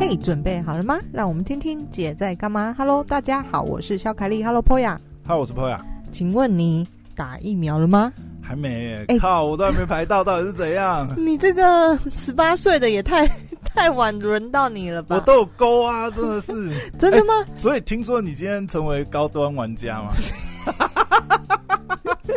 [0.00, 0.98] 嘿，准备好了吗？
[1.12, 2.74] 让我们听听姐在干嘛。
[2.78, 4.42] Hello，大家好，我是肖凯丽。
[4.42, 4.96] Hello，Poya。
[5.26, 5.78] Hello，我是 Poya。
[6.10, 8.10] 请问你打疫苗了吗？
[8.40, 9.04] 还没。
[9.08, 11.06] 哎，靠，我都还没排到，到底是怎样？
[11.22, 13.28] 你这个十八岁的也太
[13.62, 15.16] 太晚轮到你了吧？
[15.16, 16.90] 我都有勾啊，真的是。
[16.98, 17.34] 真的吗？
[17.54, 20.12] 所以听说你今天成为高端玩家吗？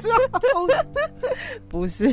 [1.69, 2.07] 不是，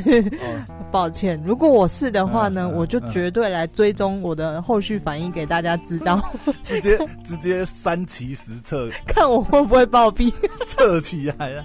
[0.91, 1.41] 抱歉。
[1.45, 6.21] 如果我是的话呢，我就绝对来追踪我的后续反应给大家知道。
[6.65, 10.33] 直接直接三期实测，看我会不会暴毙，
[10.65, 11.63] 测起来了。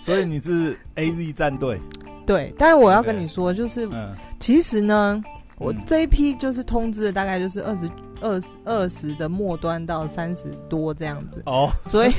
[0.00, 1.80] 所以你是 AZ 战队，
[2.26, 2.54] 对。
[2.58, 3.88] 但是我要跟你说，就是
[4.40, 5.22] 其实呢，
[5.58, 7.88] 我这一批就是通知的大概就是二十。
[8.24, 12.14] 二十二十的末端到三十多这样子哦，所以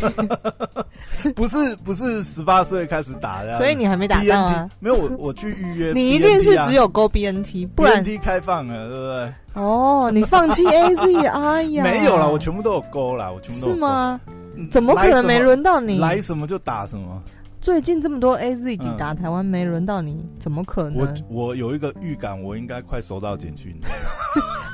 [1.35, 4.69] 不是不是十八岁开始打的，所以你还没打到啊？
[4.79, 9.33] 没有，我我去预约， 你一定是只有勾 BNT，不然 BNT 开放了，对不对？
[9.63, 13.73] 哦，你放弃 AZ， 哎呀，没有了，我全部都有勾了，我全部都有。
[13.73, 14.21] 是吗？
[14.69, 15.97] 怎么可能没轮到你？
[15.99, 17.19] 来什么就打什么。
[17.59, 20.99] 最近这么多 AZ 抵达台湾，没轮到你，怎么可能？
[21.29, 23.75] 我我有一个预感，我应该快收到简讯。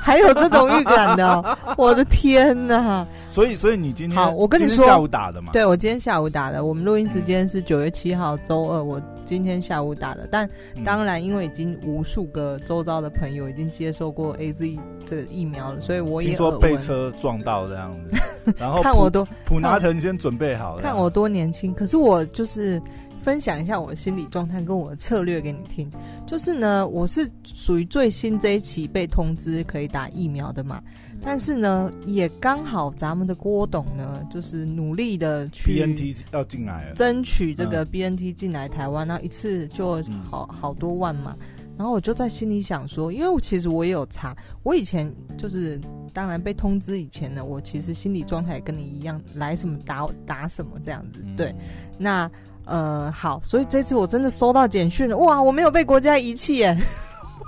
[0.02, 3.06] 还有这种预感的、喔， 我的天哪！
[3.28, 5.52] 所以，所以你今天好，我跟你说，下午打的嘛？
[5.52, 6.64] 对，我今天下午打的。
[6.64, 10.26] 我们录音时间是九月七号周二，我今天下午打的。
[10.28, 10.48] 但
[10.84, 18.52] 当然，因为已经无数个周遭的朋友已经接受过 AZ 这个疫苗了，所以我也说被车撞到这样子。
[18.58, 21.72] 然后 看我多普拿腾先准备好了，看我多年轻。
[21.72, 22.82] 可是我就是。
[23.22, 25.88] 分享一下我的心理状态跟我的策略给你听，
[26.26, 30.82] 就是呢，我是属于最新这一期被通知可以打疫苗的嘛，
[31.22, 41.36] 但是呢，也刚好咱们的郭董呢，就是努力的去 BNT 要进来了，争取这个 BNT 进来台湾，然后一次就好好多万嘛，
[41.78, 45.80] 然后我就在心里想说，因为其实我也有查，我以前就是
[46.12, 51.54] 当然被通知以前呢，我其实心理状态也跟你一样，来什么打打什么这样子，对，
[51.96, 52.28] 那。
[52.64, 56.76] 呃，好，所以这次我真的收到简讯了，哇，我没有被国家遗弃耶！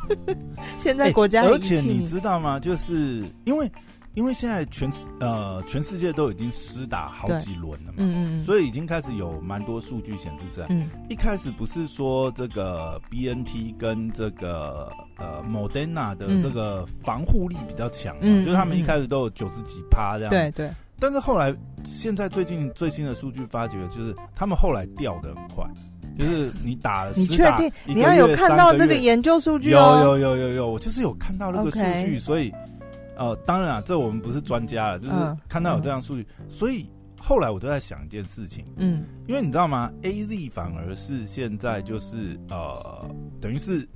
[0.79, 2.61] 现在国家遗弃你，而且你知道吗？
[2.61, 3.71] 就是因为
[4.15, 10.67] 因为现在全呃全世界都已经施打好几轮了嘛，嗯嗯，所以已经开始有蛮多数据显示出来。
[10.71, 20.71] 嗯，一开始不是说这个 BNT 跟这个呃 Moderna 的这个防护力比较强嘛，嗯，就是他们一开始都有九十几趴这样，对对。
[21.05, 21.55] 但是后来，
[21.85, 25.63] 现在最近最新的数据发觉，就是他们后来掉的很快，
[26.19, 30.01] 就是你打了，你确定你要有看到这个研究数据哦？
[30.03, 32.51] 有有有有有，我就是有看到那个数据，所以
[33.19, 35.15] 呃，当然啊，这我们不是专家了，就是
[35.47, 36.87] 看到有这样数据，所以
[37.21, 43.07] 后来我就在想一件事情，嗯，因为你知道吗？AZ 反而是现在就是呃，
[43.43, 43.87] 等于是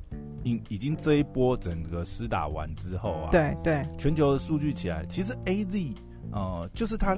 [0.43, 5.97] 已已经这一波整个施打完之后啊，对对，全球的数据起来，其实 AZ。
[6.33, 7.16] 呃，就是他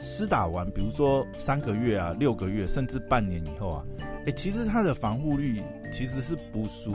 [0.00, 3.84] 施打完，比如说三个月啊、六个月，甚至半年以后啊，
[4.20, 5.60] 哎、欸，其实它的防护率
[5.92, 6.92] 其实是不输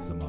[0.00, 0.24] 什么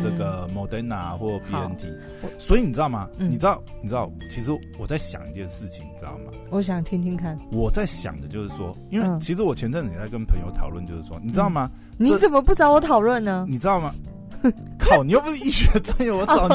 [0.00, 1.84] 这个 Moderna 或 BNT，
[2.22, 2.30] 嗯。
[2.38, 3.08] 所以你知道吗？
[3.18, 3.62] 嗯、你知道？
[3.82, 4.10] 你知道？
[4.28, 6.32] 其实我在想一件事情，你知道吗？
[6.50, 7.38] 我想听听看。
[7.52, 11.70] 我在想的就是说，因为其实我前阵子也在跟朋友讨论，就是说，你知道吗？
[11.98, 13.46] 嗯、你怎么不找我讨论呢？
[13.48, 13.94] 你知道吗？
[14.78, 15.02] 靠！
[15.04, 16.54] 你又不是医学专业，我找你。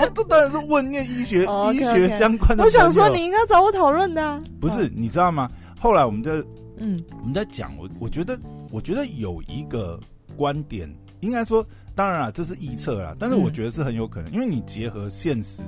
[0.00, 2.64] 我这当然是问念医学、医学相关的。
[2.64, 4.42] 我想说，你应该找我讨论的。
[4.60, 5.48] 不是，你知道吗？
[5.78, 6.30] 后来我们在
[6.78, 8.38] 嗯，我们在讲，我我觉得，
[8.70, 9.98] 我觉得有一个
[10.36, 11.64] 观点，应该说，
[11.94, 15.62] 当然了，这是臆测啦，但是我觉得是很有可能，因为你结合现实。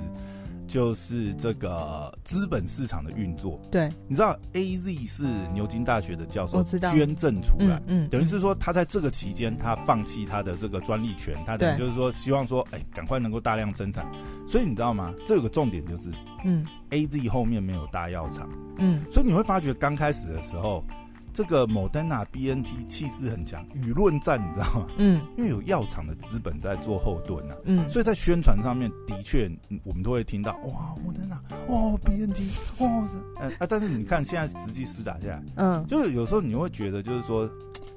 [0.69, 14.05] 就是这个资本市场的运作，对，你知道 A Z 是牛津大学的教授捐赠出来，嗯，嗯，等于是说他在这个期间他放弃他的这个专利权，他等于就是说希望说，哎，赶快能够大量生产，
[14.47, 15.11] 所以你知道吗？
[15.25, 16.11] 这有个重点就是，
[16.45, 18.47] 嗯，A Z 后面没有大药厂，
[18.77, 20.85] 嗯，所以你会发觉刚开始的时候。
[21.33, 24.87] 这个 Moderna BNT 气势很强，舆论战你知道吗？
[24.97, 29.49] 嗯，因为有药厂的资本在做后盾呐、啊，嗯，所以在宣传上面的确，
[29.83, 31.37] 我们都会听到哇，Moderna，
[31.67, 32.39] 哇，BNT，
[32.79, 33.07] 哇，
[33.39, 37.49] 呃啊，但是你看现在实际施打下来，嗯，就是有时候你会觉得，就是说，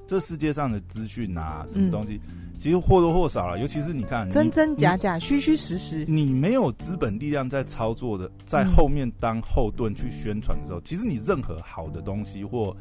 [0.06, 2.20] 这世界上的资讯啊，什么东西。
[2.28, 6.04] 嗯其实或多或少了，尤其是你看，真真假假，虚虚实实。
[6.06, 12.76] 你没有资本力量在操作的，在后面当后盾去宣传的时候，嗯、其实你任何好的东西或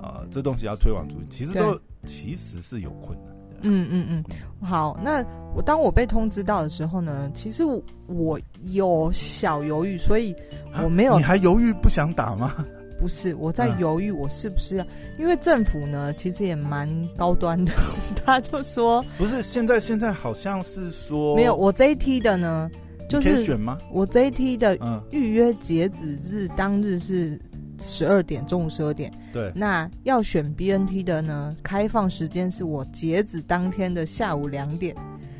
[0.00, 3.58] 呃这东西要推广出去，其实都其实是有困难的。
[3.60, 4.24] 嗯嗯嗯。
[4.66, 5.22] 好，那
[5.54, 10.34] 我当我被通知到的时候呢，其实我，我有小犹豫，所以
[10.82, 11.12] 我没有。
[11.12, 12.54] 啊、你还犹豫不想打吗？
[12.98, 14.84] 不是，我在犹豫，我是不是要？
[14.84, 14.88] 嗯、
[15.18, 17.72] 因为政府呢，其实也蛮高端的，
[18.24, 22.70] 他就说，不是，现在现在好像是说，没有，我这一批的呢，
[23.08, 23.78] 就是选吗？
[23.92, 24.78] 我这一批的
[25.10, 27.40] 预约截止日当日是
[27.78, 29.12] 十二点，中午十二点。
[29.32, 34.96] 对，那要选 BNT 的呢，开放时间是我截止当天的下午两点。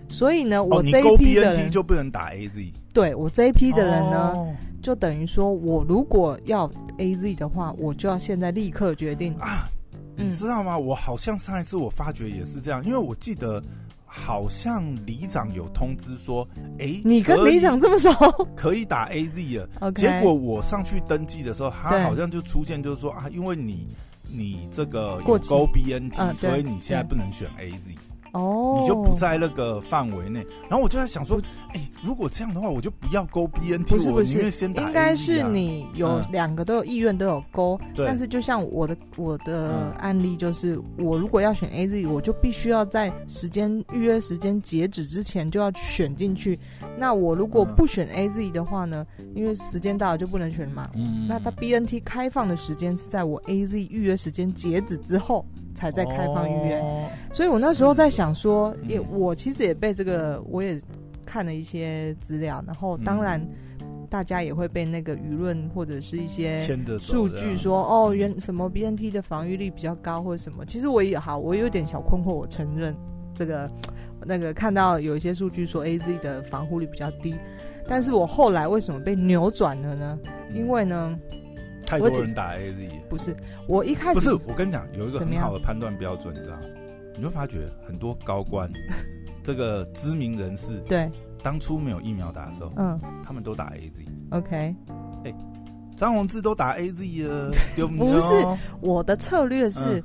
[0.09, 2.73] 所以呢，我这一批的人就不能打 AZ。
[2.93, 4.55] 对，我这一批的人呢，哦、
[4.87, 9.69] 就等于说我如果要 AZ 的话，我就要现在立刻决定啊。
[10.17, 10.79] 你知道吗？
[10.79, 13.61] 我好像上一次我发觉也是这样，因为我记得
[14.05, 16.47] 好像里长有通知说，
[16.79, 18.13] 哎、欸，你跟里长这么熟，
[18.55, 19.69] 可以打 AZ 了。
[19.81, 23.89] Okay 结果我上去登记的时候，他好像就出现，就是说啊，因为你
[24.31, 27.97] 你这个有勾 BNT，、呃、所以你现在不能选 AZ。
[28.33, 31.41] 哦，你就不在那个范围内，然后我就在想说，
[31.77, 34.87] 哎、欸，如果这样的话，我就不要勾 BNT，不是不是，宁愿先打啊。
[34.87, 46.59] 应该是你有两个都有意愿都有勾，嗯、但是就像我的我的案例，就是我如果要选 AZ，我就必须要在时间预约时间截止之前就要选进去。
[46.97, 50.91] 那我如果不选 AZ 的话呢，因为时间到了就不能选嘛。
[50.95, 55.45] 嗯，那它 BNT 开放的时间是在我 AZ 预约时间截止之后。
[55.77, 60.81] 才在开放预约，哦、所以我那时候在想说，也我其实也被这个，我也
[61.37, 63.39] 看了一些资料，然后当然
[64.09, 66.59] 大家也会被那个舆论或者是一些
[66.99, 72.97] 数据说，哦，原什么 BNT 的防御力比较高或者什么，其实我也好，我有点小困惑，我承认
[73.35, 73.71] 这个
[74.25, 77.35] 那个看到有一些数据说 AZ 的防护力比较低，
[77.87, 80.19] 但是我后来为什么被扭转了呢？
[80.55, 81.19] 因为呢。
[81.85, 83.37] 太多人打 AZ，不是
[83.69, 86.57] 我一开始不是我跟你讲有一个很好的判断标准，你知道？
[87.19, 88.69] 你会发觉很多高官，
[89.45, 91.09] 这个知名人士，对，
[91.43, 93.93] 当初没有疫苗打的时候，嗯，他们都打 AZ。
[94.31, 94.75] OK，
[95.25, 95.35] 哎，
[95.97, 97.51] 张宏志都打 AZ 了，
[97.97, 98.29] 不是
[98.81, 100.03] 我的策略是。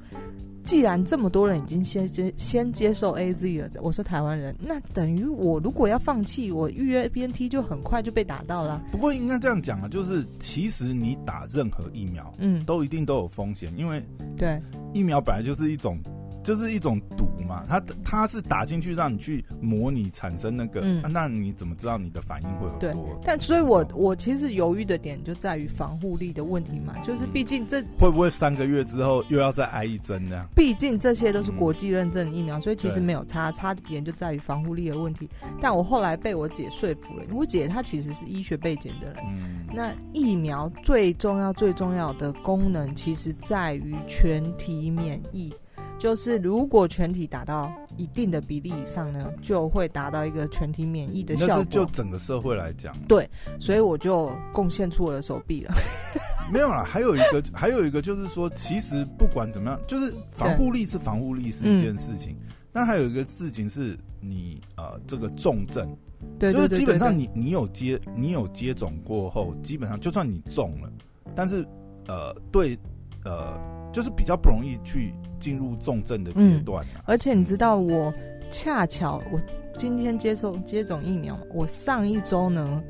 [0.64, 8.80] 既然这么多人已经先接先接受 AZ 了，我是台湾人，那等于我如果要放弃，我预约 BNT 就很快就被打到了。
[8.92, 14.04] 不过应该这样讲啊，就是其实你打任何疫苗，嗯，都一定都有风险，因为
[14.38, 14.62] 对
[14.94, 15.98] 疫苗本来就是一种。
[16.44, 22.80] 就是一种毒嘛，它它是打进去让你去模拟产生那个，嗯啊、那你怎么知道你的反应会有多？
[22.80, 30.48] 对，但所以我我其实犹豫的点就在于防护力的问题嘛，就是毕竟这、嗯、会不会三个月之后又要再挨一针呢？
[30.56, 35.30] 毕竟这些都是国际认证的疫苗，嗯、所以其实没有差，差的点就在于防护力的问题。
[35.60, 45.54] 但我后来被我姐说服了，我姐她其实是医学背景的人，嗯，那疫苗最重要最重要的功能，其实在于全体免疫。
[46.02, 51.66] 就是如果全体达到一定的比例以上呢，就会达到一个全体免疫的效果。
[51.66, 55.72] 就整个社会来讲，对，所以我就贡献出我的手臂了。
[56.52, 62.36] 没有啦，还有一个，还有一个就是说，其实不管怎么样，就是防护力是防护力是一件事情，
[62.74, 65.96] 但还有一个事情是你呃这个重症，
[66.40, 70.92] 对，就是基本上你你有接你有接种过后，基本上就算你中了，
[71.36, 71.64] 但是
[72.08, 72.76] 呃对
[73.24, 73.60] 呃
[73.92, 75.14] 就是比较不容易去。
[75.42, 78.14] 进入重症的阶段，啊嗯，而且你知道，我
[78.52, 79.40] 恰巧我
[79.74, 82.84] 今天接受接种疫苗，我上一周呢，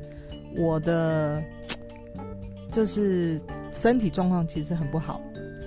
[0.58, 1.42] 我的
[2.70, 3.40] 就是
[3.72, 5.18] 身体状况其实很不好。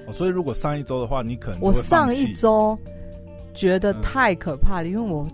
[0.06, 2.78] 哦，所以如果上一周的话，你可能我上一周
[3.56, 5.28] 觉得太可怕了，嗯，因为我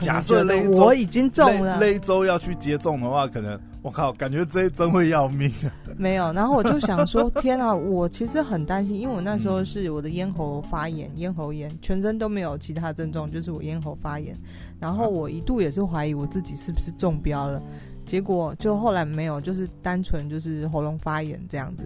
[0.00, 3.56] 假设我已经中了，那一周要去接种的话，可能。
[3.86, 5.70] 我靠，感觉这一针会要命啊！
[5.96, 14.36] 没有，然后我就想说，天啊，我其实很担心，因为我那时候是我的咽喉发炎，咽喉炎，全身都没有其他症状，就是我咽喉发炎。
[14.80, 17.62] 然后我一度也是怀疑我自己是不是中标了，
[18.04, 21.84] 结果就后来没有，就是单纯就是喉咙发炎这样子。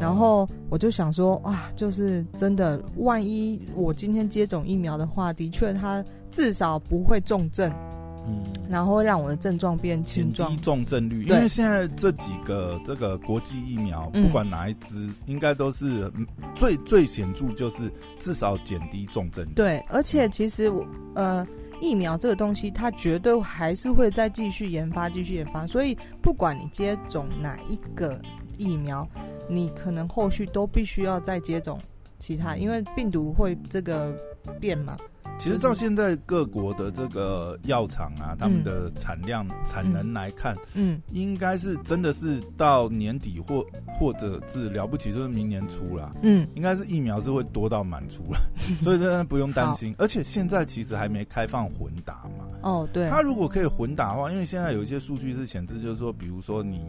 [0.00, 7.72] 然后我就想说，哇，就是真的，万一我今天接种疫苗的话，的确它至少不会重症。
[8.26, 11.24] 嗯，然后让我的症状变轻，重症率。
[11.24, 16.10] 因为现在这几个这个国际疫苗，不管哪一支，嗯、应该都是
[16.54, 19.52] 最最显著，就是至少减低重症率。
[19.54, 21.46] 对，而且其实我呃，
[21.80, 25.66] 疫苗这个东西，它绝对还是会再继续研发，继续研发。
[25.66, 28.20] 所以不管你接种哪一个
[28.58, 29.08] 疫苗，
[29.48, 31.80] 你可能后续都必须要再接种
[32.18, 34.14] 其他，因为病毒会这个
[34.60, 34.96] 变嘛。
[35.40, 43.64] 其实到现在各国的这个药厂啊，他们的产量、嗯、产能来看，嗯，应该是真的是到年底或
[43.98, 48.38] 或者是了不起就是明年初啦，嗯，应该是疫苗是会多到满出了，
[48.82, 49.94] 所以真的不用担心。
[49.96, 56.82] 而且现在其实还没开放混打嘛，哦，对，它如果可以混打的话，因为现在有一些数据是显示，就是说，比如说你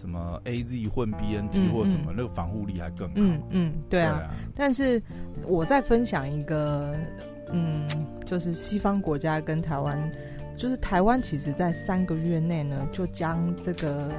[0.00, 4.16] 什么 AZ 混 BNT 或什么，嗯嗯、那个防护力还更好，嗯嗯，对啊。
[4.18, 5.02] 对啊，但是
[5.44, 6.94] 我再分享一个。
[7.52, 7.88] 嗯，
[8.24, 10.10] 就是西方国家跟台湾
[10.56, 14.12] 就是台湾其实在三个月内呢，就将这个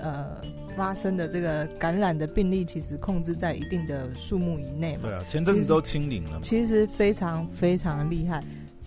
[0.00, 0.36] 呃
[0.76, 5.02] 发生的这个感染的病例，其实控制在一定的数目以内嘛。
[5.02, 6.40] 对啊，前阵子都清零了。
[6.42, 8.42] 其实非常非常厉害。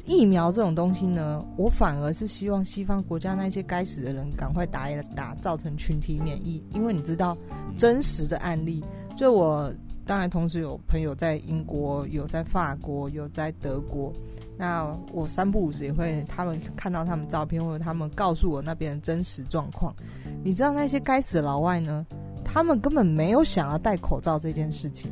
[0.06, 6.64] 疫苗这种东西呢，我反而是希望西方国家那些该死的人赶快打一打，造成群体免疫。
[6.74, 7.38] 因为你知道，
[7.78, 8.84] 真实的案例，
[9.16, 9.72] 就我
[10.10, 14.12] 当然同时有朋友在英国，有在法国，有在德国。
[14.58, 19.96] 那我三不五时也会他们看到他们照片，或者他们告诉我那边的真实状况。
[20.44, 22.04] 你知道那些该死的老外呢，
[22.44, 25.12] 他们根本没有想要戴口罩这件事情。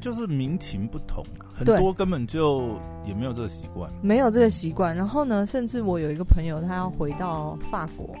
[0.00, 4.96] 就是民情不同啊，很多根本就也没有这个习惯，没有这个习惯。
[4.96, 8.16] 然后呢，甚至我有一个朋友，他要回到法国，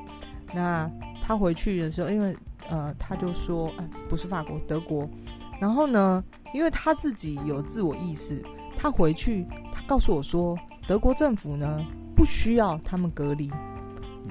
[0.54, 0.88] 那
[1.20, 2.36] 他回去的时候，因为
[2.70, 5.10] 呃，他就说，哎，不是法国，德国。
[5.58, 6.22] 然后呢，
[6.54, 8.42] 因为他自己有自我意识，
[8.76, 11.84] 他回去，他告诉我说，德国政府呢
[12.14, 13.50] 不需要他们隔离，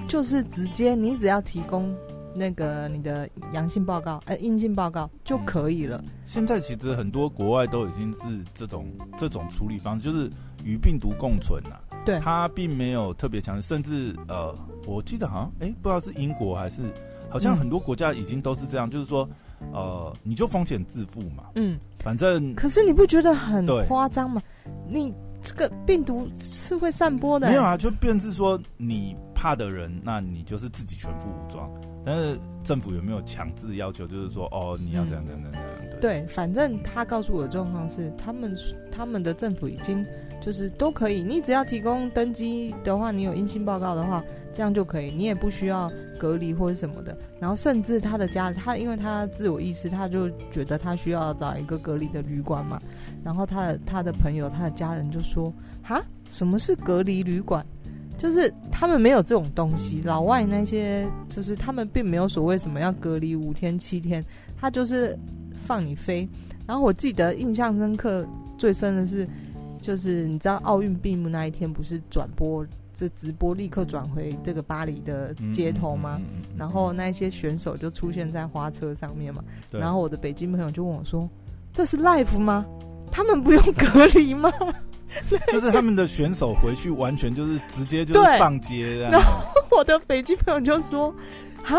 [0.06, 1.94] 就是直接你只要提供。
[2.34, 6.00] 那个你的阳性报告，呃，阴性报告就可以了。
[6.24, 8.20] 现在其实很多国外都已经是
[8.54, 10.30] 这种这种处理方式，就是
[10.62, 11.98] 与病毒共存呐、啊。
[12.04, 14.54] 对，他并没有特别强，甚至呃，
[14.86, 16.82] 我记得好像，哎、欸，不知道是英国还是，
[17.28, 19.28] 好像很多国家已经都是这样，嗯、就是说，
[19.72, 21.44] 呃，你就风险自负嘛。
[21.54, 22.54] 嗯，反正。
[22.54, 24.42] 可是你不觉得很夸张吗？
[24.88, 25.12] 你。
[25.40, 27.46] 这个病毒是会散播的。
[27.46, 31.70] 没有啊，就变成是说你怕的人，那你就是自己全副武装。
[32.04, 36.00] 但是政府有没有强制要求，就是说哦，你要这样这样这样这样？
[36.00, 38.52] 对，反正他告诉我的状况是，他们
[38.90, 40.04] 他们的政府已经
[40.40, 44.22] 就是都可以，你只要提供登机的话，你有阴性报告的话。
[44.54, 47.16] 这样就可以，你也不需要隔离或者什么的。
[47.38, 52.76] 然后甚至他的家，他因为他自我意识，他就觉得他需要找一个隔离的旅馆嘛。
[53.22, 57.64] 然后他的他的朋友、他的家人就说：“哈，什么是隔离旅馆？
[58.16, 60.00] 就是他们没有这种东西。
[60.02, 64.24] 老外那些就是他们并没有所谓什么要隔离五天七天，
[64.56, 65.16] 他就是
[65.64, 66.28] 放你飞。
[66.66, 68.26] 然后我记得印象深刻
[68.56, 69.24] 最深的是，
[69.88, 76.20] 就是你知道奥运闭幕那一天不是转播。”这直播立刻转回这个巴黎的街头吗？
[76.58, 79.40] 然后那一些选手就出现在花车上面嘛。
[79.70, 81.30] 然后我的北京朋友就问我说
[81.72, 82.66] ：“这是 life 吗？
[83.08, 84.52] 他们不用隔离吗？”
[85.46, 88.98] 就是他们的选手回去完全就是直接就是上街。
[89.12, 91.14] 然后我的北京朋友就说
[91.64, 91.78] ：“啊，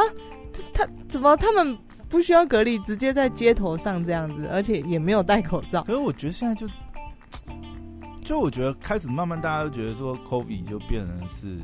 [0.74, 6.66] 他怎么他们不需要隔离，直接在街头上这样子，而且也没有戴口罩？”可是我觉得现在就。
[8.30, 11.58] 就我觉得开始慢慢大家都觉得说，COVID 就变成是，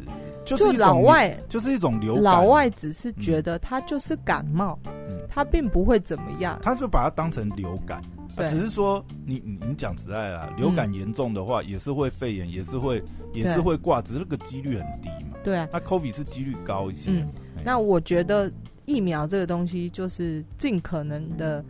[0.44, 8.02] 就是老外就是一种流感，老外只是觉得他就是感冒，嗯，他并不会怎么样，他就把它当成流感，
[8.36, 13.00] 对，只是说你你你讲实在啦，流感严重的话也是会肺炎，也是会
[13.32, 17.30] 也是会挂，只是那个几率很低嘛，对啊，那 COVID 是几率高一些，嗯，
[17.64, 18.52] 那我觉得
[18.86, 21.64] 疫苗这个东西就是尽可能的。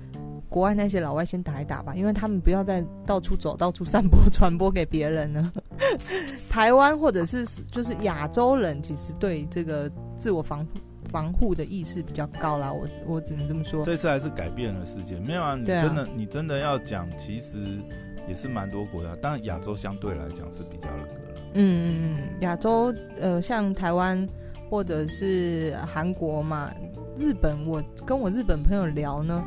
[0.56, 5.52] 国外那些老外先打一打吧，因为他们不要再到处走、到处散播、传播给别人了。
[6.50, 10.66] 台湾或者是就是亚洲人，其实对这个自我防
[11.10, 12.72] 防护的意识比较高啦。
[12.72, 13.84] 我我只能这么说。
[13.84, 15.58] 这次还是改变了世界，没有啊？
[15.58, 17.60] 你真的、啊、你真的要讲，其实
[18.26, 21.42] 也是蛮多国家，当然亚洲相对来讲是比较那个了。
[21.56, 24.26] 嗯嗯嗯，亚洲呃，像台湾
[24.70, 26.72] 或者是韩国嘛，
[27.20, 29.44] 日本，我跟我日本朋友聊呢。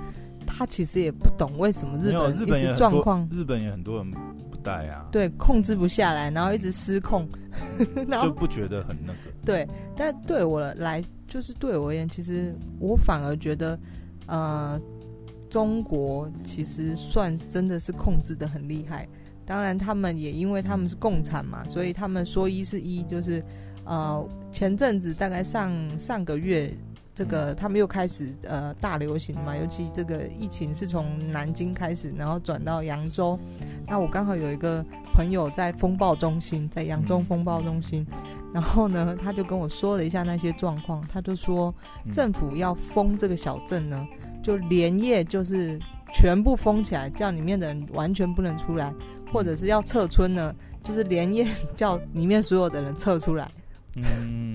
[0.58, 2.10] 他其实也不懂为什么日
[2.44, 7.28] 本一直状况，日本也很多人不戴啊，对，控制不下来，然后一直失控，
[8.08, 9.18] 然后就不觉得很那个。
[9.44, 9.64] 对，
[9.96, 13.78] 但对我来，就是对我而言，其实我反而觉得，
[14.26, 14.80] 呃，
[15.48, 19.06] 中国其实算真的是控制的很厉害。
[19.46, 23.40] 当然，他们也因为他们是共产嘛，所以他们说一是一，就是
[23.84, 26.68] 呃，前阵子大概上上个月。
[27.18, 33.36] 这个他们又开始呃大流行嘛，尤其这个疫情是从南京开始，然后转到扬州。
[33.88, 38.06] 那我刚好有一个朋友在风暴中心，在扬州风暴中心，
[38.54, 41.04] 然后呢，他就跟我说了一下那些状况。
[41.12, 41.74] 他就说，
[42.12, 44.06] 政府要封这个小镇呢，
[44.40, 45.76] 就连夜就是
[46.12, 48.94] 全部封起来，叫里面的人完全不能出来，
[49.32, 51.44] 或者是要撤村呢，就是连夜
[51.74, 53.50] 叫里面所有的人撤出来。
[53.96, 54.54] 嗯，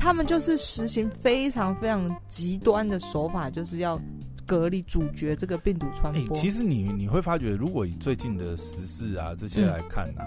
[0.00, 4.00] 他们就是实行非常非常极端的手法，就是要
[4.46, 6.34] 隔离主角这个病毒传播。
[6.34, 10.24] 欸，其实你你会发觉，如果以最近的时事啊这些来看啊，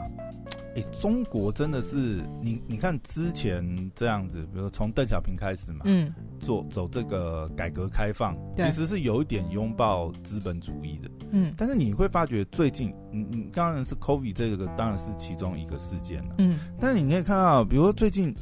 [0.75, 18.34] 哎、欸，中国真的是你你看之前这样子，比如说从邓小平开始嘛，嗯，做走这个改革开放，其实是有一点拥抱资本主义的，嗯，但是你会发觉最近，嗯嗯，当然是 COVID 这个当然是其中一个事件了，嗯，但是你可以看到，比如说最近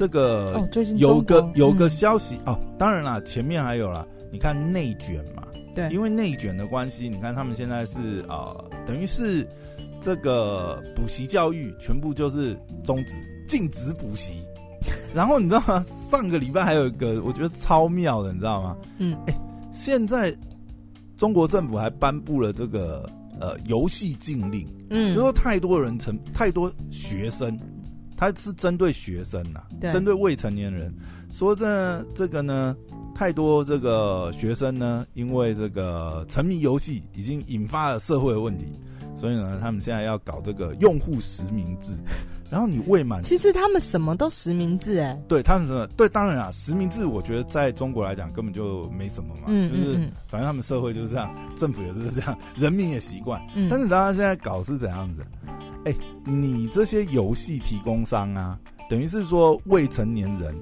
[0.00, 5.42] 这个哦，最近有个有个消息、嗯、哦，当然啦，前面还有啦，你看内卷嘛，
[5.74, 9.46] 对，因为内卷的关系，你看他们现在是啊、呃，等于是。
[10.02, 13.12] 这个补习教育全部就是终止，
[13.46, 14.32] 禁止补习。
[15.12, 15.84] 然后你知道吗？
[16.10, 18.74] 上个礼拜还有一个我觉得超妙的，你知道吗？
[18.98, 19.38] 嗯，哎，
[19.70, 20.34] 现在
[21.18, 23.06] 中国政府还颁布了这个
[23.38, 24.66] 呃游戏禁令。
[24.88, 27.54] 嗯，就说太多人成太多学生，
[28.20, 30.94] 他是针对学生呐、啊，对，针对未成年人，
[31.32, 32.76] 说这这个呢，
[33.14, 38.66] 太多这个学生呢，因为这个沉迷游戏，已经引发了社会的问题。
[39.16, 41.92] 所以呢，他们现在要搞这个用户实名制，
[42.50, 49.96] 然后你未满，其实他们什么都实名制哎，对他们说，对，当然啊，实名制我觉得在中国来讲根本就没什么嘛，嗯，就是
[50.26, 55.22] 反正他们社会就是这样，政府也就是这样，人民也习惯，嗯，但是你知道他现在搞是怎样子？
[55.84, 55.94] 哎，
[56.24, 58.58] 你这些游戏提供商啊，
[58.88, 60.54] 等于是说未成年人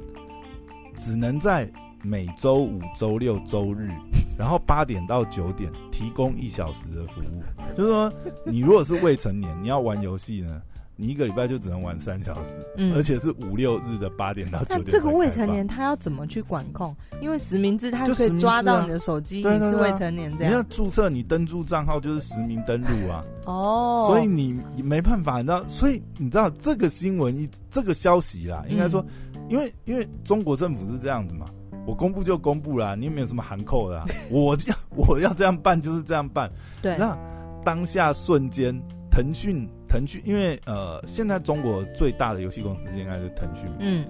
[0.95, 1.71] 只能在。
[2.01, 3.91] 每周五、周六、周日，
[4.39, 7.43] 然后八点到九点提供一小时的服务。
[7.77, 8.13] 就是说，
[8.47, 10.63] 你如果是未成年，你要玩游戏呢，
[11.01, 14.83] 你一个礼拜就只能玩三小时，嗯，而且是五六日的八点到九点。
[14.85, 16.95] 那这个未成年他要怎么去管控？
[17.23, 20.53] 因为实名制，他就可以抓到你的手机，你是未成年这样。
[20.53, 23.25] 你要注册，你登注账号就是实名登录啊。
[23.47, 25.65] 哦，所以你没办法，你知道？
[25.69, 29.07] 所以你知道这个新闻一这个消息啦，应该说，
[29.49, 31.47] 因为因为中国政府是这样子嘛。
[31.87, 34.05] 我公布就公布了，你有没有什么含扣的？
[34.31, 36.51] 我要我要这样办就是这样办。
[36.83, 37.17] 对，那
[37.65, 38.79] 当下瞬间，
[39.11, 43.65] 腾讯腾讯，因为呃，现在中国最大的游戏公司应该是腾讯。
[43.79, 44.07] 嗯，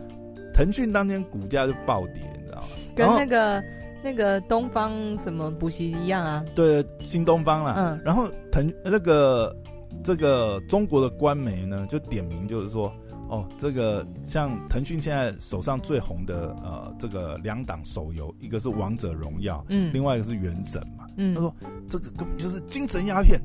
[0.52, 2.66] 腾讯当天股价就暴跌，你知道吗？
[2.94, 3.64] 跟那个
[4.02, 6.44] 那个东方什么补习一样啊？
[6.54, 7.74] 对，新东方啦。
[7.78, 9.56] 嗯，然后腾那个
[10.02, 12.92] 这个中国的官媒呢，就点名就是说。
[13.30, 21.54] 哦，这个像腾讯现在手上最红的呃，这个两档手游，一个是王者荣耀，嗯，另外一个是原神嘛，嗯，他说
[21.90, 23.38] 这个根本就是精神鸦片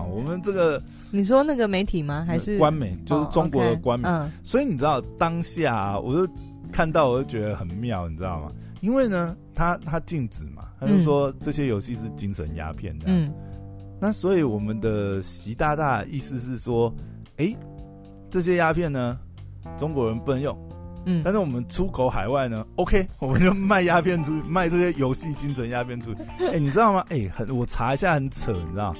[0.00, 2.24] 啊，我们这个你说那个媒体吗？
[2.26, 2.96] 还是官媒？
[3.04, 4.08] 就是中国的官媒。
[4.08, 6.32] 嗯，所以你知道当下啊，我就
[6.72, 8.50] 看到我就觉得很妙，你知道吗？
[8.80, 13.32] 因为呢，他他禁止嘛，他就说这些游戏是精神鸦片这样，嗯，
[14.00, 16.94] 那所以我们的习大大意思是说，
[17.36, 17.54] 哎。
[18.32, 19.18] 这些鸦片呢，
[19.76, 20.56] 中国人不能用，
[21.04, 26.22] 嗯，但是我们出口海外呢，OK，我们就卖鸦片出去，卖这些游戏精神鸦片出去。
[26.38, 27.04] 哎、欸，你知道吗？
[27.08, 28.94] 哎、欸，很，我查一下很扯，你知道，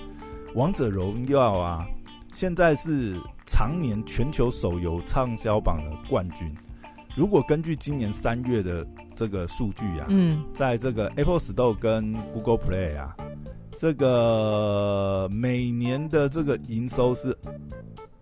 [0.55, 1.87] 王者荣耀啊，
[2.33, 6.53] 现在是常年全球手游畅销榜的冠军。
[7.17, 13.17] 如果根据今年三月的这个数据啊，嗯，在这个 Apple Store 跟 Google Play 啊，
[13.77, 17.37] 这个每年的这个营收是。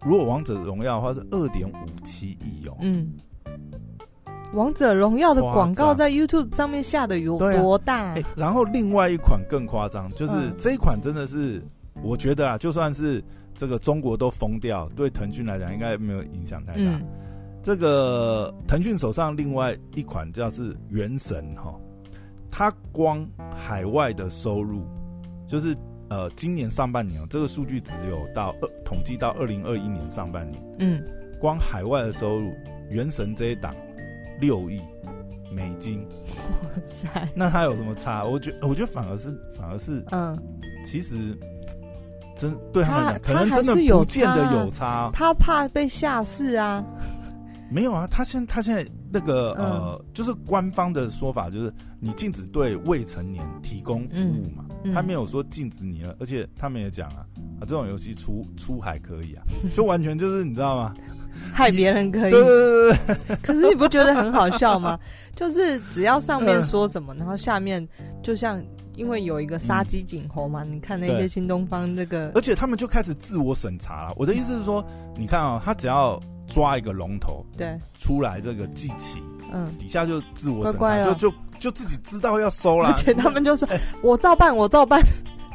[0.04, 2.76] 如果王者荣耀的话是二点五七亿哦。
[2.80, 3.14] 嗯，
[4.52, 8.14] 王者荣耀的广告在 YouTube 上面下的有多大？
[8.14, 11.60] 欸，然后另外一款更夸张，就是这一款真的是，
[12.08, 13.22] 我觉得啊，就算是
[13.54, 16.80] 这个中国都封掉，对腾讯来讲应该没有影响太大。
[16.80, 17.02] 嗯，
[17.62, 21.74] 这个腾讯手上另外一款叫是《原神》哈，
[22.50, 24.82] 它光海外的收入
[25.46, 25.76] 就是。
[26.10, 31.04] 呃，今年上半年哦，这个数据只有到二统计到二零二一年上半年，嗯，
[31.38, 32.50] 光海外的收入，
[32.88, 33.76] 原神这一档
[34.40, 34.80] 六亿
[35.52, 36.02] 美金，
[36.64, 37.28] 哇塞！
[37.34, 38.24] 那它有什么差？
[38.24, 40.34] 我觉我觉得反而是反而是，嗯，
[40.82, 41.36] 其实
[42.38, 46.84] 真对他们来讲，可能真的不见得有差，他怕被下市啊。
[47.70, 51.70] 没有啊，他现他现在那个呃，就是官方的说法，就是
[52.00, 57.26] 你禁止对未成年提供服务嘛，他没有说禁止你了，而且他们也讲啊，
[57.60, 59.42] 啊这种游戏出出海可以啊，
[59.76, 60.94] 就完全就是你知道吗？
[61.52, 62.96] 害别人可以，对对对
[63.28, 64.98] 对， 可是你不觉得很好笑吗？
[65.36, 67.86] 就是只要上面 说什么，然后下面
[68.22, 68.58] 就像
[68.98, 74.12] 因为有一个杀鸡儆猴嘛，嗯、你看那些新东方那个，而且他们就开始自我审查了。
[74.16, 74.84] 我的意思是说，
[75.16, 76.20] 你看啊、喔，他只要。
[76.48, 84.98] 抓一个龙头，对，出来这个祭旗，嗯，底下就自我审查，乖乖就就就自己知道要收了，而且他们就说：“欸、我照办，我照办。”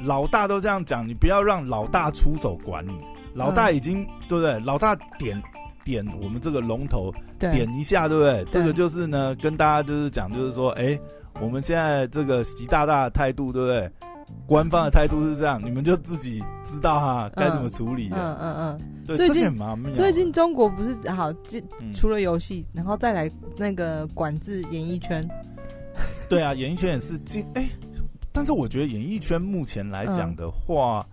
[0.06, 2.92] 老大都这样讲，你不要让老大出手管你。
[3.34, 4.60] 老大已经、嗯、对不对？
[4.60, 5.42] 老大点
[5.84, 8.44] 点我们这个龙头，对点一下，对不对？
[8.44, 11.02] 对这个就是呢，跟大家就是讲，就是说，哎、欸，
[11.42, 13.92] 我们现在这个习大大的态度，对不对？
[14.48, 18.10] 官方的态度是这样，你们就自己知道哈，该怎么处理。
[18.12, 18.82] 嗯嗯嗯。
[19.06, 21.60] 对，最近蛮最近中国不是好，就
[21.94, 25.28] 除了游戏，然后再来那个管制演艺圈。
[26.30, 27.68] 对啊，演艺圈也是禁哎，
[28.32, 31.06] 但是我觉得演艺圈目前来讲的话，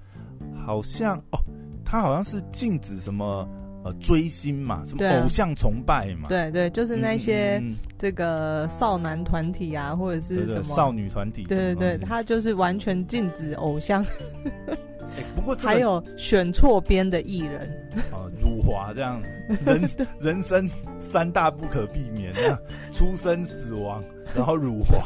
[0.64, 1.38] 好像哦，
[1.85, 3.46] 他好像是禁止什么。
[3.83, 7.62] 呃，追星嘛，什么偶像崇拜嘛，对对，就是那些
[7.99, 14.05] 这个少男团体啊，或者是什么少女团体，对对对，他就是完全禁止偶像。
[14.05, 17.71] 欸、 不过还有选错边的艺人。
[18.12, 19.21] 啊，辱华这样，
[19.64, 19.88] 人
[20.21, 22.35] 人生三大不可避免，
[22.93, 25.03] 出生、死亡，然后辱华，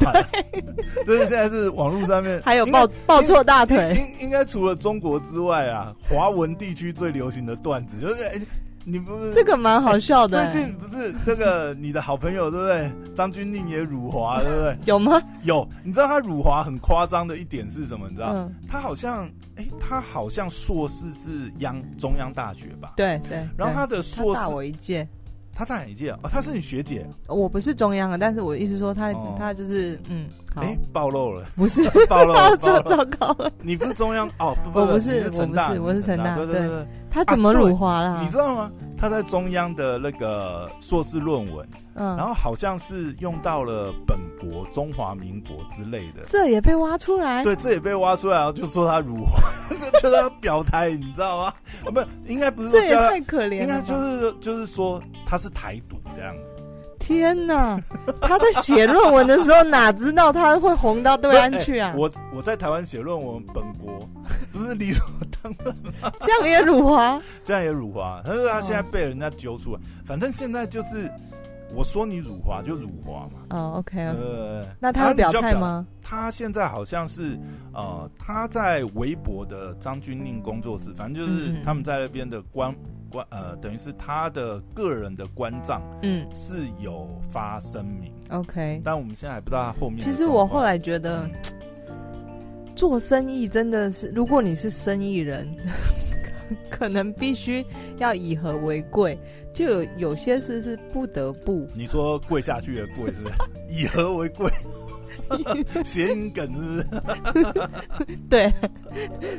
[1.06, 8.24] 这是现在是网络上面还有抱抱错大腿，应应该除了中国之外啊，华文地区最流行的段子就是。
[8.24, 8.40] 欸
[8.84, 10.50] 你不是这个蛮好笑的。
[10.50, 12.92] 最近不是这个你的好朋友对不对？
[13.14, 14.76] 张钧甯也辱华对不对？
[14.84, 15.20] 有吗？
[15.42, 15.66] 有。
[15.82, 18.06] 你知道他辱华很夸张的一点是什么？
[18.08, 18.32] 你知道？
[18.34, 19.24] 嗯、他好像
[19.56, 22.92] 哎、欸，他好像硕士是央中央大学吧？
[22.96, 23.48] 对对。
[23.56, 25.08] 然后他的硕士大我一届。
[25.54, 27.06] 他大一届啊，他是你学姐。
[27.28, 30.26] 我不是中央的，但是我意思说他、哦、他就是嗯。
[30.56, 31.44] 哎、欸，暴露了。
[31.56, 33.50] 不是 暴露了， 这糟糕了。
[33.60, 34.56] 你不是中央哦？
[34.62, 36.36] 不不我不是，是成大我不是，我是成大。
[36.36, 36.86] 对对对，对。
[37.10, 38.22] 他怎么辱华了、啊？
[38.22, 38.70] 你知道吗？
[38.96, 47.42] 他在中央的那个硕士论文，嗯，然后好像是用到了本国中华民国之类的，这也被挖出来。
[47.42, 49.42] 对，这也被挖出来，然后就说他辱华，
[49.80, 51.54] 就觉得他表态，你知道吗？
[51.84, 56.50] 啊，不，应该不是说这也太可怜了，应该就是就是说他是台独这样子。
[56.98, 57.78] 天哪！
[58.22, 61.90] 他在写论文的时候，哪知道他会红到对岸去啊？
[61.92, 64.08] 欸、我我在台湾写论文，本国
[64.50, 65.04] 不是理所
[65.42, 66.10] 当然吗？
[66.22, 67.20] 这样也辱华？
[67.44, 68.22] 这样也辱华？
[68.24, 71.10] 他说他现在被人家揪出来，反正现在就是
[71.74, 73.40] 我说你辱华就辱华嘛。
[73.50, 75.86] 哦，OK，呃，那他会表态吗？
[76.00, 77.38] 他现在好像是
[77.72, 82.74] 呃，他在微博的张钧甯工作室，反正就是他们在那边的官。
[83.30, 90.00] 呃，等于是他的个人的官账，嗯，是有发声明，OK，但我们现在还不知道他后面。
[90.00, 91.30] 其实我后来觉得，
[92.74, 95.48] 做生意真的是，如果你是生意人，
[96.68, 97.64] 可能必须
[97.98, 99.16] 要以和为贵，
[99.54, 101.66] 就有有些事是不得不。
[101.74, 103.34] 你说跪下去的跪是不是？
[103.70, 104.50] 以和为贵，
[105.84, 108.16] 谐音梗是不是？
[108.28, 108.52] 对，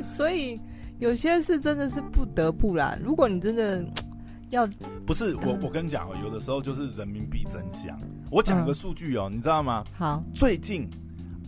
[0.08, 0.58] 所以。
[0.98, 2.96] 有些事真的是不得不啦。
[3.04, 3.84] 如果你真的
[4.48, 4.66] 要，
[5.04, 8.00] 不是我，我跟你讲哦，有的时候就是人民币真香。
[8.30, 9.84] 我讲个数据哦，你知道吗？
[9.92, 10.88] 好，最近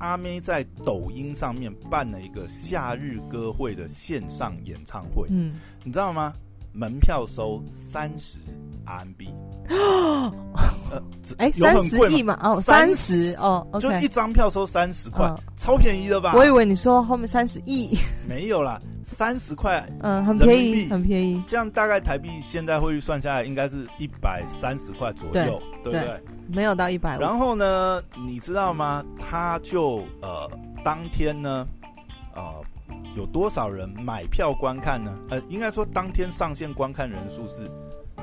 [0.01, 5.27] 阿妹在抖音上面办了一个夏日歌会的线上演唱会。
[5.31, 6.35] 嗯，你知道吗？
[6.79, 7.61] 门票收
[7.93, 8.39] 三十
[8.87, 9.29] RMB。
[11.37, 12.39] 哎，三十亿嘛？
[12.43, 16.33] 哦，三十哦，就一张票收三十块，超便宜的吧？
[16.37, 18.81] 我以为你说后面三十亿， 没有啦。
[19.05, 21.43] 三十块，嗯，很便宜，很便宜。
[21.47, 26.01] 这样大概台币现在汇率算下来，应该是一百三十块左右，对，不对？
[26.01, 27.19] 对，没有到一百。
[27.19, 29.03] 然后呢，你知道吗？
[29.19, 30.49] 他就呃，
[30.85, 31.78] 当天呢，呃，
[33.19, 35.13] 有多少人买票观看呢？
[35.29, 37.69] 呃，应该说当天上线观看人数是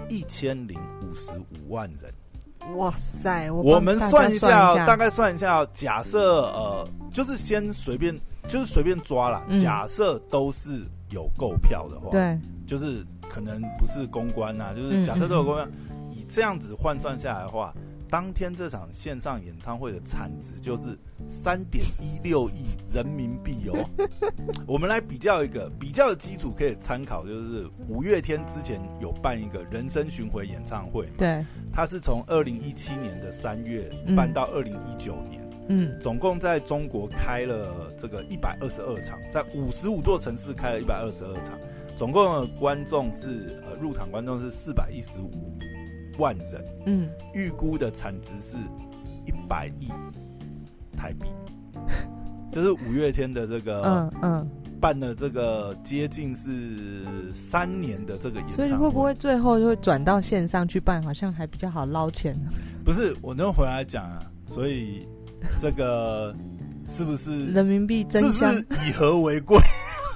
[0.08, 2.76] 一千零五十五万人。
[2.78, 3.52] 哇塞！
[3.52, 8.18] 我，我们算一下，大概算一下，假设呃，就是先随便。
[8.48, 17.74] 就是随便抓啦，嗯、假设都是有购票的话，对，就是可能不是公关呐，就是假设都有公关，嗯嗯，以这样子换算下来的话，
[18.16, 20.98] 当天这场线上演唱会的产值就是
[21.28, 23.90] 三点一六亿人民币哦。
[24.66, 35.42] 我们来比较一个比较的基础，可以参考，就是五月天之前有办一个人生巡回演唱会，对，他是从二零一七年的三月办到二零一九年。
[35.42, 41.60] 嗯嗯，总共在中国开了这个一百二十二场，在五十五座城市开了一百二十二场，
[41.98, 45.58] 总共的观众是呃入场观众是四百一十五
[46.18, 48.56] 万人，嗯，预估的产值是
[49.26, 49.90] 一百亿
[50.98, 51.28] 台币，
[52.52, 54.50] 这是五月天的这个嗯嗯
[54.80, 62.50] 办了这个接近是三年的这个演唱会，所以会不会最后就会转到线上去办，好像还比较好捞钱呢？
[62.84, 65.08] 不是，我能回来讲啊，所以。
[65.62, 66.34] 这个
[66.88, 68.52] 是不是人民币真相？
[68.52, 69.60] 是不是以和为贵？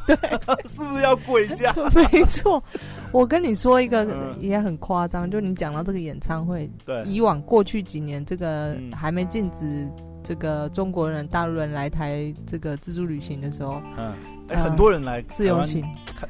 [0.08, 0.16] 对，
[0.68, 1.72] 是不是要跪下？
[1.94, 2.64] 没错，
[3.12, 9.90] 我跟你说一个也很夸张，就你讲到这个演唱会，对，以往过去几年这个还没禁止
[10.24, 14.14] 这个中国人、大陆人来台这个自助旅行的时候，嗯，
[14.50, 15.84] 哎，很多人来自由行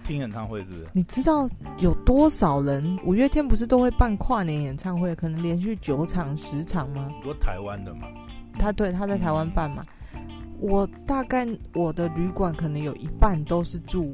[0.03, 0.87] 听演唱会，是不是？
[0.93, 1.47] 你知道
[1.79, 2.97] 有多少人？
[3.03, 7.09] 五月天不是都会办跨年演唱会，可能连续九场、十场吗？
[7.17, 8.07] 你说台湾的吗？
[8.53, 9.83] 他对他在台湾办嘛，
[10.59, 14.13] 我大概我的旅馆可能有一半都是住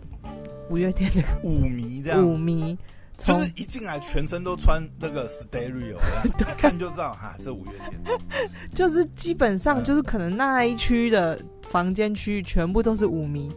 [0.70, 2.78] 五月天的舞迷，这样舞迷。
[3.18, 5.96] 就是一进来，全身都穿那个 stereo，
[6.38, 8.20] 对，一看就知道哈，这五月天。
[8.76, 13.50] 就是基本上就是可能那一区的房间区域全部都是舞迷，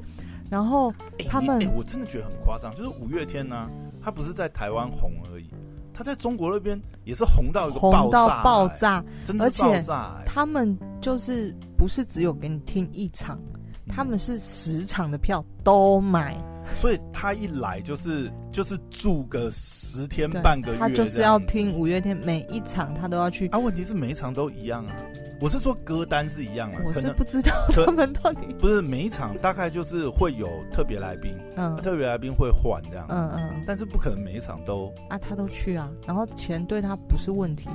[0.48, 0.92] 然后
[1.28, 5.50] 他们，哎、欸欸，我真的觉得很夸张，就是五月天呢、啊，他不是在台湾红而已，
[5.92, 10.24] 他在中国那边也是红到一个爆炸、欸，红到爆炸，真的爆炸、欸。
[10.24, 16.40] 他们就是不是只有给你听一场，嗯、他们是十场的票都买。
[16.74, 23.48] 所以他一来就是就是住个十天半个月，他就是要听五月天每一场，他都要去。
[23.48, 24.94] 啊，问题是每一场都一样啊。
[25.40, 37.68] 我是说歌单是一样啊，我是不知道他们到底不是每一场大概就是会有特别来宾，嗯，特别来宾会换这样，嗯嗯，但是不可能每一场都啊，他都去啊，然后钱对他不是问题。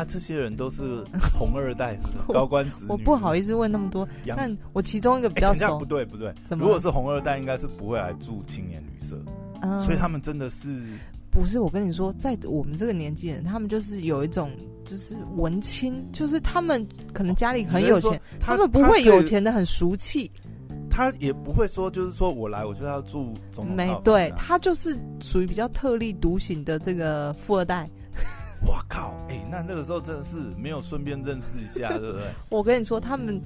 [0.00, 1.04] 啊，这些人都是
[1.38, 2.94] 红二代，高官子女我。
[2.94, 5.74] 我不好意思问那么多，但我其中一个比较熟。
[5.74, 9.14] 欸、不对不对，如果是红二代，应该是不会来住青年旅社，
[9.60, 10.68] 嗯，所以他们真的是
[11.30, 11.60] 不是？
[11.60, 14.50] 我跟你说，在我们这个年纪人，他们就是有一种
[14.84, 20.30] 就是文青，就是他们可能家里很有钱，他，他们不会有钱的很俗气，
[20.88, 27.86] 他也不会说就是说我来我就要住总统没对，他就是属于比较特立独行的这个富二代。
[28.66, 29.14] 我靠！
[29.28, 32.22] 哎、欸，那那个时候真的是没有顺便认识一下， 对不对？
[32.48, 33.40] 我跟你说，他们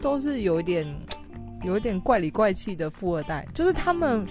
[0.00, 0.86] 都是有一点、
[1.64, 4.26] 有一点怪里怪气的富二代，就是他们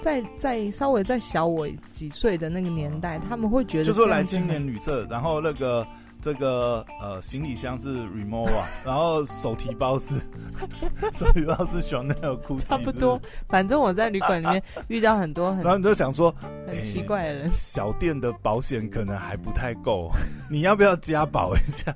[0.00, 5.86] 在在稍微再小我几岁的那个年代，他们会觉得，就说来青年旅社，然后那个。
[6.22, 10.14] 这个呃，行李箱是 Remova， 然后手提包是
[11.12, 13.20] 手提包是 Chanel、差不多。
[13.48, 16.32] 反正我在旅馆里面遇到很多很，然后你就想说
[16.66, 17.50] 很奇怪的人。
[17.50, 20.10] 欸、小店的保险可能还不太够，
[20.48, 21.92] 你要不要加保一下？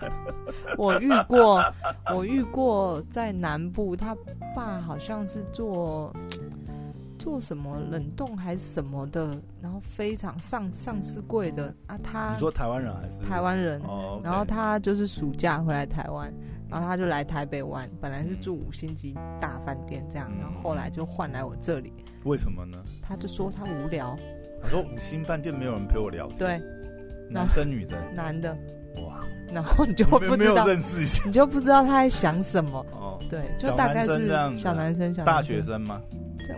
[0.76, 1.64] 我遇过，
[2.12, 4.16] 我遇过在南部，他
[4.54, 6.12] 爸好像是做。
[7.26, 13.82] 做什么冷冻还是什么的，然后非常上上市柜的啊，他你说台湾人还是台湾人？
[13.82, 16.32] 哦，然后他就是暑假回来台湾，
[16.70, 21.92] 然后他就来台北玩，本来是住五星级大饭店这样，然后后来就换来我这里。
[22.22, 22.78] 为什么呢？
[23.02, 24.16] 他就说他无聊。
[24.62, 26.38] 他说五星饭店没有人陪我聊天。
[26.38, 26.62] 对，
[27.28, 28.00] 男生女的？
[28.14, 28.56] 男的。
[29.04, 32.78] 哇，然后你就不知道，没有认识一下，你就不知道他在想什么。
[32.92, 36.00] 哦，对，就大概是小男生，小大学生吗？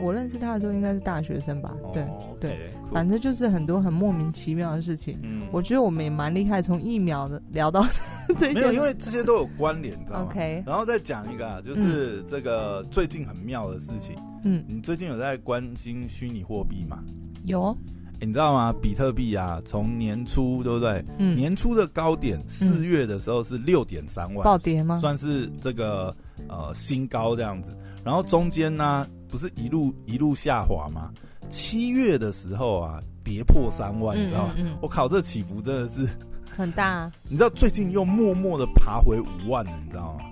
[0.01, 5.19] 我认识他的时候应该是大学生吧，对、oh, okay, 对反正就是很多很莫名其妙的事情。
[5.23, 7.85] 嗯，我觉得我们也蛮厉害，从疫苗的聊到
[8.39, 14.17] 这些，没有，因为这些都有关联，知道吗？OK，然后再讲一个啊，就是这个最近很妙的事情。
[14.45, 17.03] 嗯，你最近有在关心虚拟货币吗？
[17.45, 17.77] 有，
[18.21, 18.75] 欸，你知道吗？
[18.81, 21.05] 比特币啊，从年初对不对？
[21.19, 24.99] 嗯，年初的高点四月的时候是六点三万，暴跌吗？
[24.99, 26.15] 算是这个
[26.49, 27.77] 呃新高这样子。
[28.05, 29.07] 然后中间呢？
[29.29, 31.13] 不是一路一路下滑吗？
[31.49, 34.55] 七月的时候啊，跌破三万，嗯、你知道吗？
[34.57, 36.09] 我、嗯嗯、靠，这起伏真的是
[36.51, 37.13] 很大、啊。
[37.29, 40.25] 你知道最近又默默的爬回五万了，你知道吗？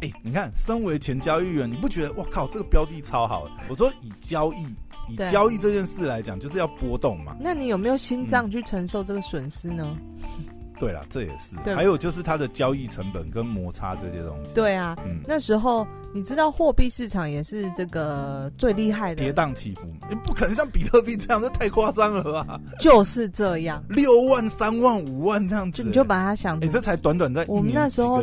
[0.00, 3.48] 哎、欸，你看，身为前交易员，你不觉得我靠，这个标的超好？
[3.68, 4.66] 我说以交易，
[5.08, 7.34] 以交易这件事来讲，就是要波动嘛。
[7.40, 9.96] 那你有没有心脏去承受这个损失呢？
[10.38, 10.44] 嗯
[10.78, 11.56] 对啦，这也是。
[11.74, 14.54] 还有就是它的交易成本跟摩擦这些东西。
[14.54, 22.60] 对啊，嗯，那时候你知道货币市场也是这个最厉害的，跌宕起伏，你不可能像比特币这样，这太夸张了吧？
[22.78, 28.22] 就是这样，六万、三万、五万这样子，就你就把它想，哎，这才短短在一年我们那时候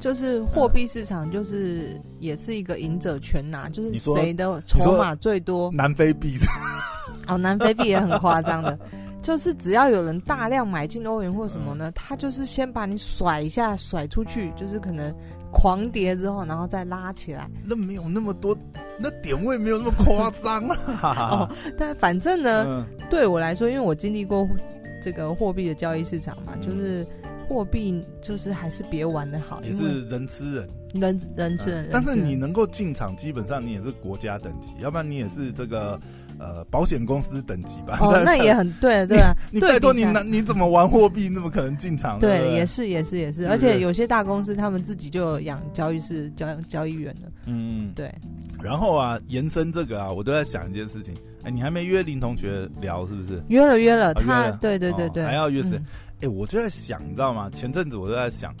[0.00, 5.70] 就是货币市场就是也是一个赢者全拿，就是谁的筹码最多。
[5.70, 6.34] 南非币，
[7.28, 8.76] 哦，南非币也很夸张的。
[9.22, 15.14] 就是只要有人大量买进欧元或什么呢，嗯、他就是先把你甩一下，甩出去，就是可能
[15.52, 17.48] 狂跌之后，然后再拉起来。
[17.64, 18.56] 那没有那么多，
[18.98, 21.46] 那点位没有那么夸张啊。
[21.48, 24.48] 哦，但反正呢，嗯、对我来说，因为我经历过
[25.02, 27.06] 这个货币的交易市场嘛，嗯、就是
[27.48, 31.88] 货币就是还是别玩的好，也是人吃人，人人吃人。
[31.92, 36.00] 但是你能够进场，基本上你也是国家等级，要不然你也是这个。
[36.38, 37.98] 呃，保险公司等级吧。
[38.00, 39.32] 哦， 那也很对，对啊。
[39.52, 41.28] 你 拜托你，那你怎么玩货币？
[41.28, 42.18] 那么可能进场？
[42.18, 43.46] 对，也是，也是，也是。
[43.46, 47.30] 而且有些大公司他们自己就养交易室、交交易员的。
[47.46, 48.12] 嗯，对。
[48.60, 51.14] 然后啊，延伸这个啊，我都在想一件事情。
[51.44, 53.40] 哎，你还没约林同学聊是不是？
[53.48, 54.12] 约了，约了。
[54.12, 55.80] 他，对对对对，还要约谁？
[56.22, 57.48] 哎，我就在想，你知道吗？
[57.50, 58.52] 前阵子我都在想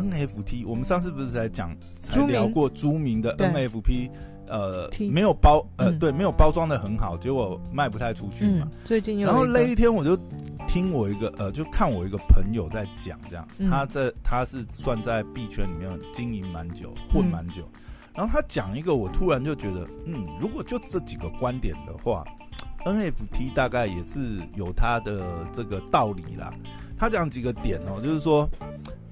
[0.00, 0.66] ，NFT。
[0.66, 4.10] 我们上次不是在讲，才聊过朱明的 NFT。
[4.48, 8.70] 呃，没有包，呃，对，没有包装的很好，结果卖不太出去嘛。
[8.84, 10.16] 最近又，然后那一天我就
[10.68, 17.80] 听我一个呃，就看我一个朋友在讲这样，嗯、他在他是算在币圈里面经营蛮久，混蛮久，嗯、
[18.14, 22.24] 然后他讲一个，我突然就觉得，嗯，如果就这几个观点的话
[22.84, 26.54] ，NFT 大概也是有他的这个道理啦。
[26.96, 28.48] 他讲几个点哦，就是说，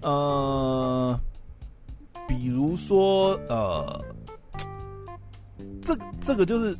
[0.05, 1.19] 呃，
[2.29, 4.05] 比如说呃，
[5.83, 6.77] 这个这个就是。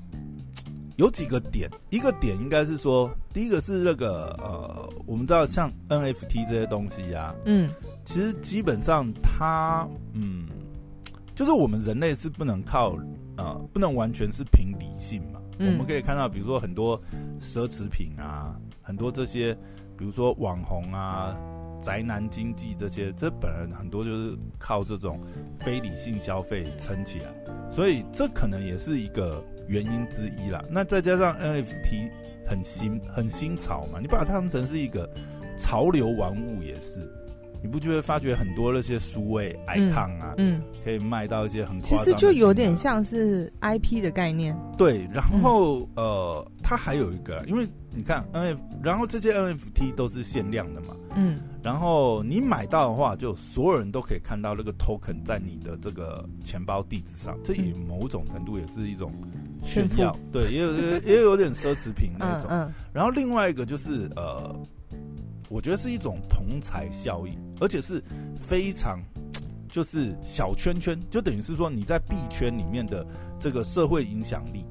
[0.97, 7.69] 有几个点，一个点应该是说，第一个是那个呃，我们知道像 NFT 这些东西呀、啊，嗯，
[8.05, 10.47] 其实基本上它，嗯，
[11.35, 12.97] 就是我们人类是不能靠
[13.37, 15.41] 呃，不能完全是凭理性嘛。
[15.59, 16.97] 嗯、我们可以看到，比如说很多
[17.41, 19.53] 奢侈品啊，很多这些，
[19.99, 21.37] 比如说网红啊。
[21.81, 25.21] 宅男经济这些，这本来很多就是靠这种
[25.61, 27.35] 非理性消费撑起来，
[27.71, 30.65] 所以这可能也是一个原因之一啦。
[30.71, 32.11] 那再加上 NFT
[32.47, 35.09] 很新很新潮嘛，你把它当成是一个
[35.57, 37.01] 潮流玩物也是。
[37.63, 44.55] 你不就会发觉很多那些书位 icon 啊，嗯，嗯可以卖到一些很其实就有点像是 IP 的概念。
[44.77, 59.13] 对，然后、嗯、呃，它还有一个，因为你看 NFT，然后这些 NFT 都是限量的嘛，嗯，然后你买到的话，就所有人都可以看到那个 token 在你的这个钱包地址上，这也某种程度也是一种
[59.63, 62.49] 炫耀，富对，也有也有点奢侈品那种。
[62.51, 64.55] 嗯嗯、然后另外一个就是呃。
[65.51, 68.03] 我觉得是一种同财效应，而且是
[68.35, 68.99] 非常
[69.69, 73.07] 就是小圈圈，就等于是说你在币圈里面的
[73.39, 74.65] 这个社会影响力。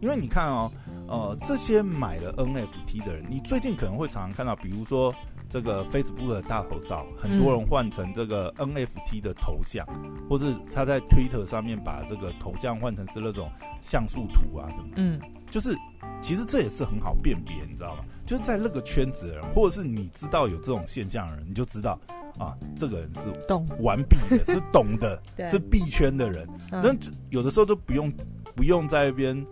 [0.00, 0.72] 因为你看哦，
[1.08, 5.14] 呃，这些买了 NFT 的人，你最近可能会常常看到，比如说
[5.48, 9.86] 这个 Facebook 的大头照，很多人换成这个 NFT 的头像，
[10.28, 15.76] 或是他在 Twitter 上面把这个头像换成是那种像素图啊什么，嗯，就是。
[16.20, 18.04] 其实这也是很好辨别，你知道吗？
[18.24, 21.98] 就是在那个圈子的人，或者是你知道有这种现象的人，你就知道
[22.38, 26.48] 啊，这个人是懂玩币的，是懂的， 是币圈的人。
[26.70, 28.10] 那、嗯、有的时候都不用
[28.54, 29.46] 不用在那边，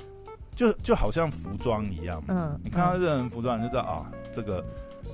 [0.54, 4.62] 就就好像服装一样，嗯，你看到这个人服装，你就知道啊，这个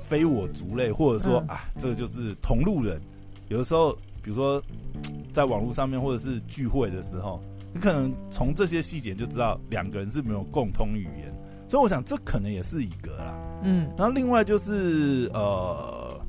[0.03, 3.01] 非我族类，或者说、嗯、啊，这个就是同路人。
[3.49, 4.63] 有的时候，比如说
[5.33, 7.41] 在网络上面，或者是聚会的时候，
[7.73, 11.33] 你可能从这些细节就知道两个人是没有共通语言。
[11.69, 13.35] 所以我想，这可能也是一个啦。
[13.63, 16.21] 嗯，然后另外就是呃，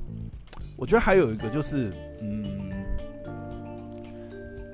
[0.77, 1.91] 我觉得还有一个就是，
[2.21, 2.45] 嗯，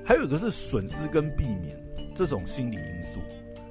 [0.04, 1.80] 还有一个是损失跟避免
[2.14, 3.20] 这种心理因素。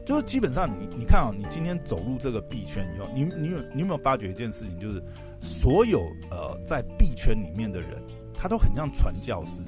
[0.06, 5.04] 就是基本上你，你看啊，你今天走入这个币圈以后，你你有你有没有发觉一件事情，就是
[5.41, 8.02] 所有呃在币圈里面的人，
[8.34, 9.62] 他都很像传教士。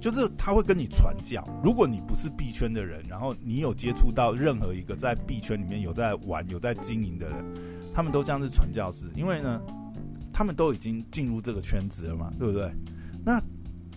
[0.00, 1.44] 就是他会跟你传教。
[1.60, 7.44] 如果你不是币圈的人，然后你有接触到任何一个在币圈里面有在玩、有在经营的人，
[7.92, 9.60] 他们都像是传教士，因为呢，
[10.32, 12.70] 他们都已经进入这个圈子了嘛，对不对？
[13.24, 13.42] 那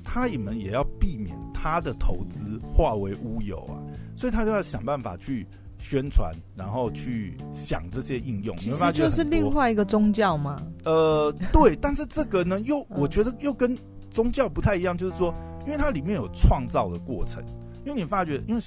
[0.03, 3.77] 他你们也要避免他的投资化为乌有啊，
[4.17, 5.45] 所以他就要想办法去
[5.81, 8.55] 宣传，然后去想这些应用。
[8.55, 10.61] 其实就是另外一个宗教嘛。
[10.85, 13.77] 呃，对， 但是这个呢，又我觉得又跟
[14.09, 15.35] 宗教不太一样，就是说。
[15.63, 17.39] 因为它里面有创造的过程，
[17.85, 18.61] 因为你发觉，因为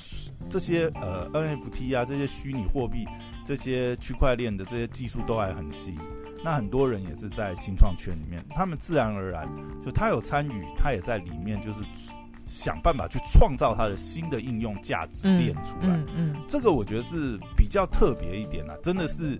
[0.48, 3.04] 这些呃 NFT 啊，这些虚拟货币，
[3.44, 5.98] 这些区块链的这些技术都还很新，
[6.44, 9.44] 那很多人也是在新创圈里面，他们自然而然
[9.84, 11.80] 就他有参与，他也在里面，就是
[12.46, 15.88] 想办法去创造它的新的应用价值链出来。
[15.88, 19.38] 嗯，嗯，嗯，这个我觉得是比较特别一点啦，真的是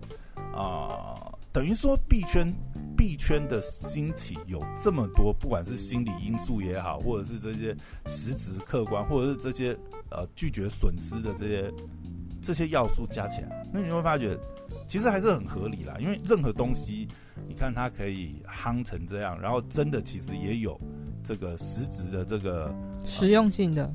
[0.53, 1.15] 啊。
[1.17, 2.53] 呃等于说币圈
[2.97, 7.73] 币圈的兴起有这么多，不管是心理因素也好，或者是这些
[8.07, 9.73] 实质客观，或者是这些
[10.11, 11.73] 呃拒绝损失的这些
[12.43, 14.37] 这些要素加起来，那你会发觉
[14.89, 15.95] 其实还是很合理啦。
[16.01, 17.07] 因为任何东西，
[17.47, 20.77] 你看它可以夯成这样，然后真的其实也有
[21.23, 23.95] 这个实质的这个实用性的。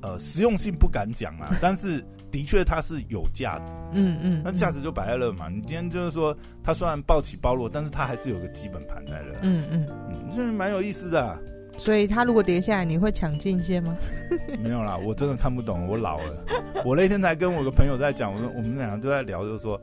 [0.00, 4.16] 呃，实用性不敢讲啦， 但是的确它是有价值嗯。
[4.16, 5.48] 嗯嗯，那价值就摆在那嘛。
[5.48, 9.38] 你今天就是说，它虽然暴起暴落，但是它还是有个基本盘在的。
[9.42, 11.38] 嗯嗯嗯，这蛮有意思的、啊。
[11.76, 13.96] 所以它如果跌下来，你会抢进一些吗？
[14.62, 16.44] 没有啦，我真的看不懂，我老了。
[16.84, 19.80] 我那天才跟我个朋友在讲，我说我们两个都在聊，就是说，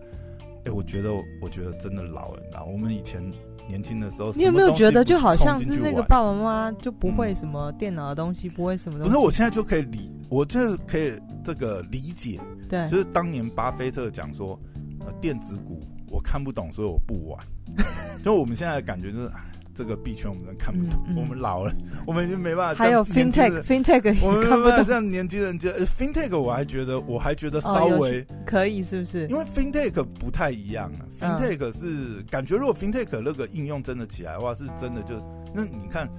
[0.59, 1.11] 哎、欸，我觉得
[1.41, 3.21] 我觉得真的老了，然后我们以前。
[3.67, 9.09] 年轻的时候，你有没有觉得就好像是那个爸爸妈妈就不会什么电脑的东西，嗯、不会什么东西？
[9.09, 12.39] 不是，我现在就可以理，我就是可以这个理解。
[12.67, 14.59] 对，就是当年巴菲特讲说，
[15.01, 17.39] 呃，电子股我看不懂，所以我不玩。
[18.23, 19.31] 就我们现在的感觉就是，
[19.75, 21.73] 这个币圈我们看不懂，嗯嗯、我们老了，
[22.07, 22.83] 我们已经没办法。
[22.83, 29.27] 还有 fintech，fintech，我们没办法像年轻人觉得 fintech，我还觉得我还觉得稍微、哦、可以，是不是？
[29.27, 35.21] 因为 fintech 不太一样啊，fintech 是、嗯、感觉如果 fintech 那个应用真的起来的话，是真的就
[35.53, 36.09] 那你看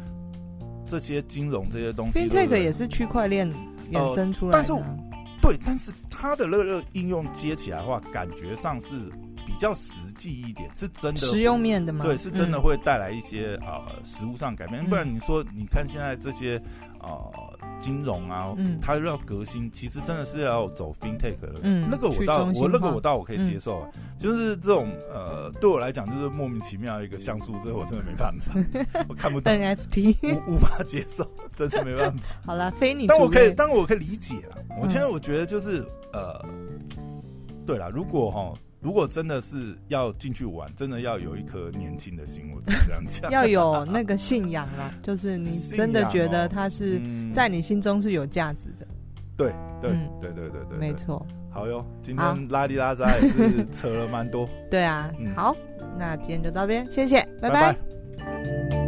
[0.87, 3.51] 这些金融这些东西，fintech 也是区块链
[3.91, 4.85] 衍生出来的、呃，但是
[5.41, 8.89] 对，但是它的那个应用接起来的话，感觉上是。
[9.57, 12.05] 比较实际一点，是真的实用面的吗？
[12.05, 14.85] 对，是真的会带来一些、嗯、呃实物上改变。
[14.85, 16.61] 不然你说，你看现在这些
[17.01, 17.33] 呃
[17.81, 21.55] 金融啊，嗯，它要革新，其实真的是要走 FinTech 的。
[21.63, 28.53] 嗯，那个我倒我那个我倒我可以接受，嗯、就是这种呃对我来讲就是莫名其妙一个像素，这个我真的没办法，
[29.09, 31.27] 我看不懂 NFT，无无法接受，
[31.57, 32.23] 真的没办法。
[32.45, 34.59] 好了，非你，但我可以，但我可以理解了。
[34.83, 35.81] 我现在我觉得就是、
[36.13, 36.45] 嗯、呃，
[37.65, 38.53] 对了，如果哈。
[38.81, 47.01] 如果真的是要进去玩，真的要有一颗年轻的心，我这样讲， 要有那个信仰啦，就是你真的觉得它是
[47.35, 48.87] 在你心中是有价值的。
[49.37, 51.25] 对对对对对对，没错。
[51.51, 51.67] 好。
[51.67, 54.49] 哟， 今天拉里拉扎也是扯了蛮多。
[54.71, 55.57] 对啊，好，
[55.99, 58.86] 那今天就到这边，谢谢，拜拜。